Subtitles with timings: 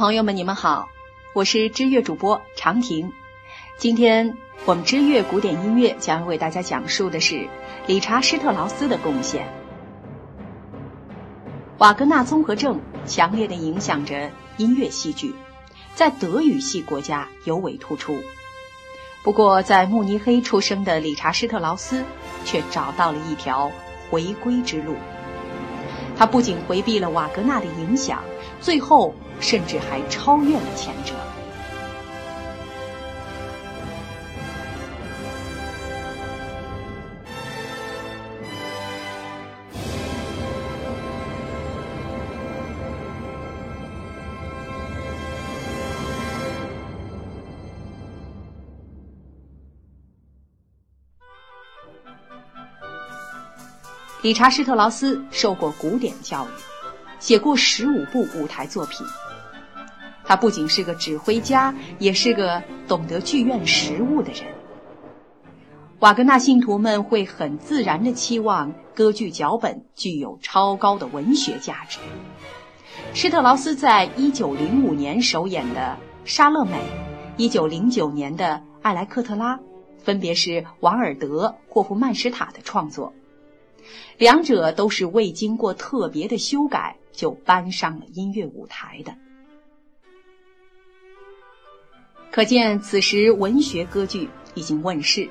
[0.00, 0.88] 朋友们，你们好，
[1.34, 3.12] 我是知乐主播长婷。
[3.76, 7.46] 今天我们知乐古典音乐将为大家讲述的是
[7.86, 9.46] 理查施特劳斯的贡献。
[11.76, 15.34] 瓦格纳综合症强烈的影响着音乐戏剧，
[15.94, 18.18] 在德语系国家尤为突出。
[19.22, 22.02] 不过，在慕尼黑出生的理查施特劳斯
[22.46, 23.70] 却找到了一条
[24.10, 24.94] 回归之路。
[26.20, 28.22] 他不仅回避了瓦格纳的影响，
[28.60, 29.14] 最后。
[29.40, 31.14] 甚至还超越了前者。
[54.22, 56.48] 理查施特劳斯受过古典教育，
[57.18, 59.06] 写过十五部舞台作品。
[60.24, 64.42] 他不仅是个指挥家，也是个懂得剧院实务的人。
[66.00, 71.98] 瓦格纳信徒们会很自然地期望歌剧脚本具有超高的文学价值。
[73.14, 75.96] 施特劳斯在1905年首演的
[76.30, 76.78] 《莎乐美》
[77.50, 78.44] ，1909年的
[78.82, 79.56] 《艾莱克特拉》，
[79.98, 83.12] 分别是王尔德、霍夫曼施塔的创作，
[84.18, 89.14] 两者都是未经过特别的修改就搬上了音乐舞台的。
[92.30, 95.28] 可见，此时文学歌剧已经问世，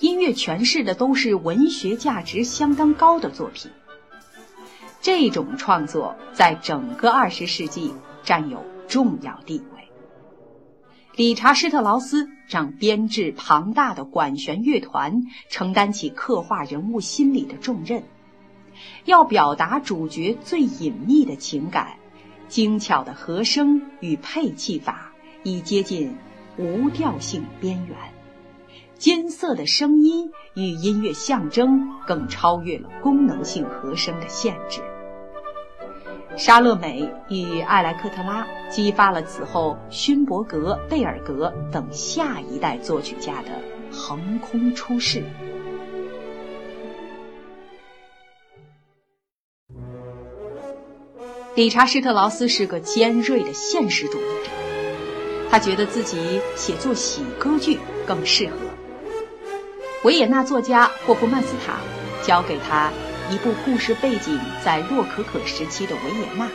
[0.00, 3.70] 音乐诠释的都是文学价值相当高的作品。
[5.00, 9.77] 这种创作在整个二十世纪占有重要地位。
[11.18, 18.04] 理查施特劳斯让编制庞大的管弦乐团承担起刻画人物心理的重任，
[19.04, 21.96] 要表达主角最隐秘的情感，
[22.46, 25.12] 精巧的和声与配器法。
[25.42, 26.14] 已接近
[26.56, 27.96] 无调性边缘，
[28.96, 34.80] 艰涩的声音与音乐象征更超越了功能性和声的限制。
[36.38, 43.48] 莎乐美与艾莱克特拉激发了此后勋伯格、贝尔格等下一代作曲家的
[43.90, 45.24] 横空出世。
[51.56, 54.50] 理查施特劳斯是个尖锐的现实主义者。
[55.50, 58.54] 他觉得自己写作喜歌剧更适合。
[60.04, 61.80] 维也纳作家霍夫曼斯塔
[62.22, 62.92] 交给他
[63.30, 66.50] 一部故事背景在洛可可时期的维也纳，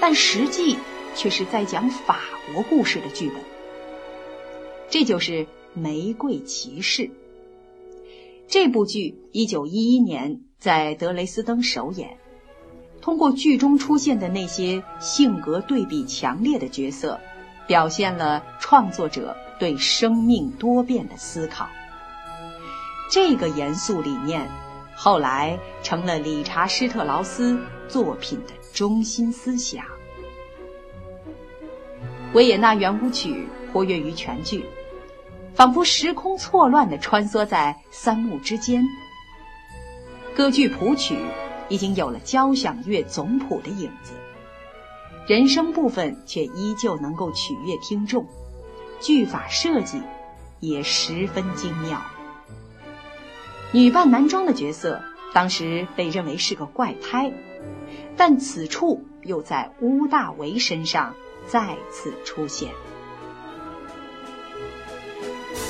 [0.00, 0.76] 但实际
[1.14, 2.20] 却是在讲法
[2.52, 3.36] 国故事的剧本。
[4.90, 5.44] 这就是
[5.74, 7.02] 《玫瑰骑士》。
[8.46, 12.16] 这部剧一九一一年在德雷斯登首演，
[13.00, 17.20] 通过剧中出现的那些性格对比强烈的角色。
[17.66, 21.68] 表现了创作者对生命多变的思考。
[23.10, 24.48] 这个严肃理念
[25.00, 29.84] 后来成了理查施特劳斯作品的中心思想。
[32.32, 34.66] 维也纳圆舞曲活跃于全剧，
[35.54, 38.84] 仿佛时空错乱地穿梭在三幕之间。
[40.34, 41.16] 歌剧谱曲
[41.68, 44.14] 已经有了交响乐总谱的影子。
[45.28, 48.26] 人声部分却依旧能够取悦听众，
[48.98, 50.02] 剧法设计
[50.58, 52.02] 也十分精妙。
[53.70, 55.00] 女扮男装的角色
[55.34, 57.30] 当时被认为是个怪胎，
[58.16, 61.14] 但此处又在乌大维身上
[61.46, 62.70] 再次出现。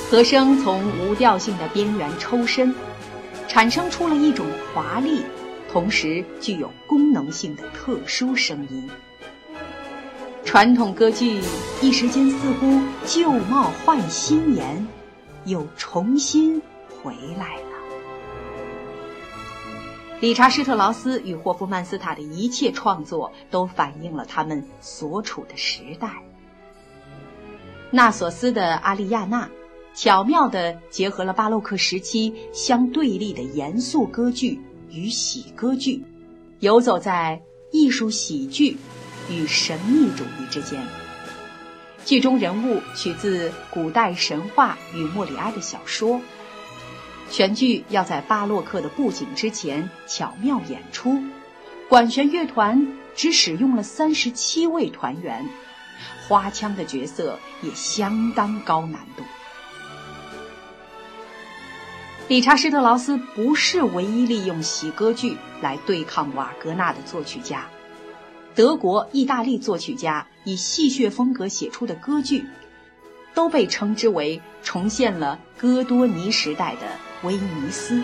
[0.09, 2.73] 和声从无调性的边缘抽身，
[3.49, 5.21] 产生出了一种华丽，
[5.69, 8.89] 同时具有功能性的特殊声音。
[10.45, 11.41] 传统歌剧
[11.81, 14.87] 一时间似乎旧貌换新颜，
[15.45, 16.59] 又重新
[17.03, 17.68] 回来了。
[20.21, 26.21] 理查施特劳斯与霍夫曼斯塔的一切创作都反映了他们所处的时代。
[27.91, 29.45] 纳索斯的《阿丽亚娜》
[29.93, 36.03] 巧妙地结合了巴洛克时期相对立的严肃歌剧与喜歌剧，
[36.59, 38.77] 游走在艺术喜剧。
[39.31, 40.81] 与神秘主义之间，
[42.03, 46.19] 剧中人物取自古代神话与莫里埃的小说。
[47.31, 51.21] 全剧要在巴洛克的布景之前巧妙演出，
[51.87, 55.47] 管弦乐团只使用了三十七位团员，
[56.27, 59.23] 花腔的角色也相当高难度。
[62.27, 67.67] 理查施特劳斯不是唯一利用喜歌剧来对抗瓦格纳的作曲家。
[68.53, 72.45] 德国、意大利作曲家以戏谑风格写出的歌剧，
[73.39, 76.81] 都被称之为重现了哥多尼时代的
[77.23, 78.03] 威尼斯。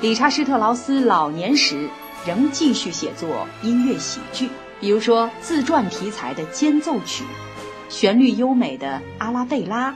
[0.00, 1.88] 理查施特劳斯老年时
[2.26, 4.48] 仍继续写作音乐喜剧，
[4.80, 7.22] 比如说自传题材的间奏曲，
[7.88, 9.92] 旋律优美的《阿拉贝拉》，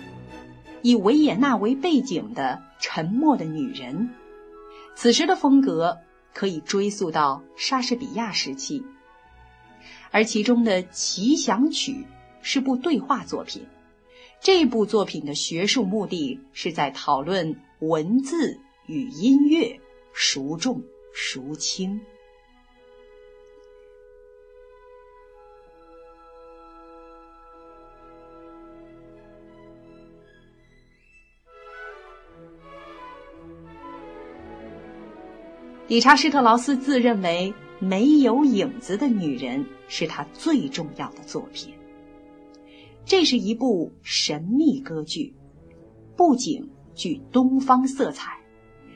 [0.82, 3.96] 以维也纳为背景的《沉默的女人》。
[4.94, 5.98] 此时的风格
[6.32, 8.84] 可以追溯到莎士比亚时期，
[10.12, 12.06] 而其中的《奇想曲》
[12.48, 13.66] 是部对话作品。
[14.40, 18.56] 这部作品的学术目的是在讨论文字
[18.86, 19.80] 与音乐。
[20.12, 20.80] 孰重
[21.12, 22.00] 孰轻？
[35.88, 37.52] 理查施特劳斯自认为
[37.84, 41.74] 《没有影子的女人》是他最重要的作品。
[43.06, 45.32] 这是一部神秘歌剧，
[46.16, 48.40] 布景具东方色彩，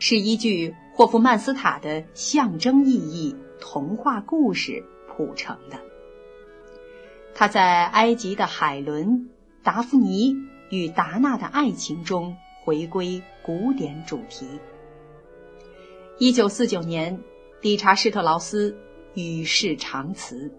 [0.00, 0.74] 是依据。
[0.92, 5.80] 霍夫曼斯塔的象征意义童话故事谱成的。
[7.34, 9.30] 他在埃及的海伦、
[9.62, 10.34] 达芙妮
[10.68, 14.46] 与达纳的爱情中回归古典主题。
[16.18, 17.18] 一九四九年，
[17.62, 18.76] 理查施特劳斯
[19.14, 20.52] 与世长辞，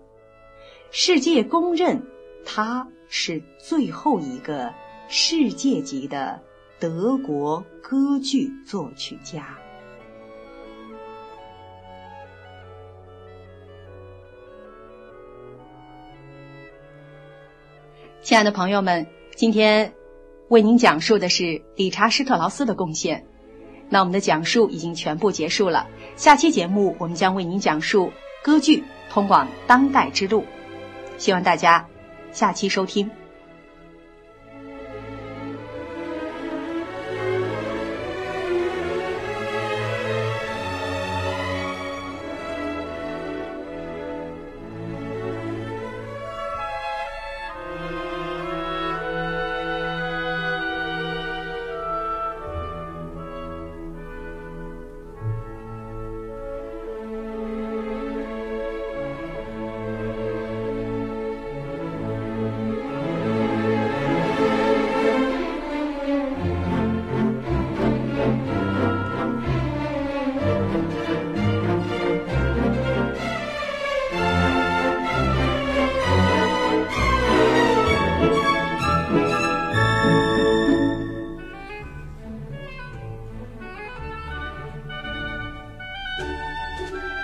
[0.90, 2.02] 世界公认
[2.46, 4.74] 他是最后一个
[5.08, 6.42] 世界级的
[6.80, 9.58] 德国歌剧作曲家。
[18.22, 19.06] 亲爱的朋友们，
[19.36, 19.94] 今天
[20.50, 23.26] 为您讲述的是理查施特劳斯的贡献。
[23.90, 25.88] 那我们的讲述已经全部结束了。
[26.16, 30.46] 下期节目我们将为您讲述歌剧通往当代之路。
[31.18, 31.86] 希望大家
[32.32, 33.10] 下期收听。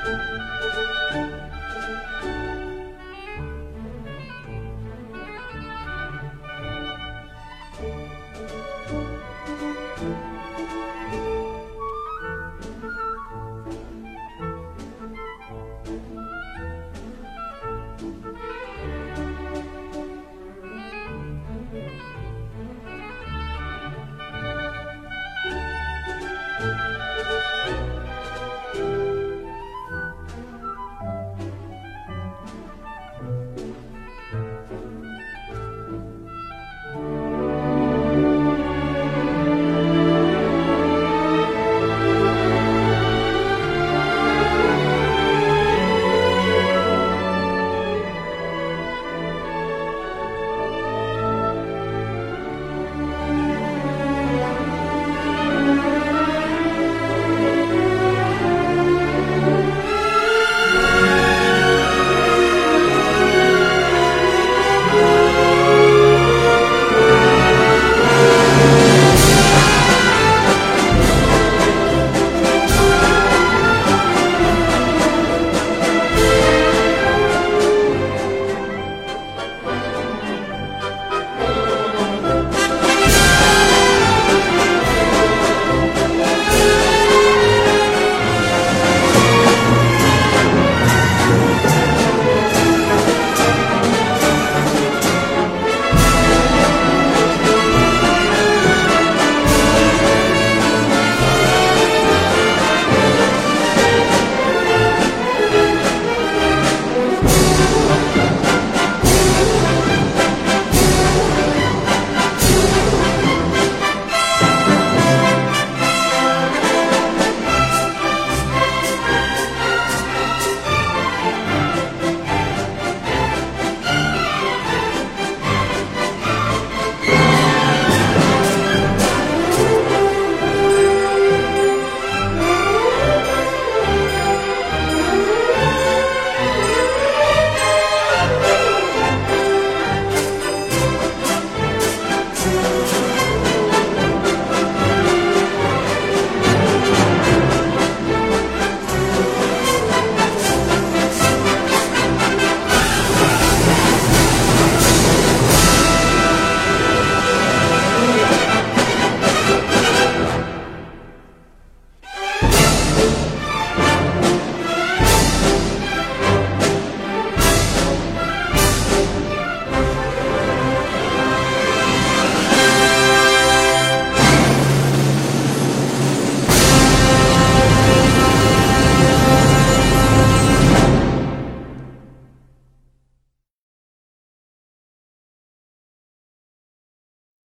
[0.07, 0.31] Thank
[2.24, 2.37] you.